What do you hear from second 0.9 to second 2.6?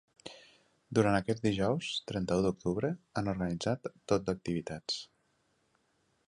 Durant aquest dijous trenta-u